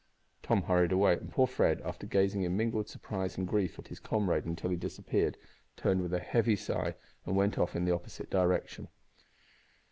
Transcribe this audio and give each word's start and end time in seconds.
Tom 0.41 0.63
hurried 0.63 0.91
away, 0.91 1.13
and 1.13 1.31
poor 1.31 1.45
Fred, 1.45 1.79
after 1.85 2.07
gazing 2.07 2.41
in 2.41 2.57
mingled 2.57 2.89
surprise 2.89 3.37
and 3.37 3.47
grief 3.47 3.77
at 3.77 3.89
his 3.89 3.99
comrade 3.99 4.45
until 4.45 4.71
he 4.71 4.75
disappeared, 4.75 5.37
turned 5.77 6.01
with 6.01 6.11
a 6.15 6.19
heavy 6.19 6.55
sigh 6.55 6.95
and 7.23 7.35
went 7.35 7.59
off 7.59 7.75
in 7.75 7.85
the 7.85 7.93
opposite 7.93 8.31
direction. 8.31 8.87